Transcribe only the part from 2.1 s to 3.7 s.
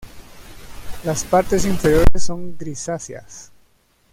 son grisáceas.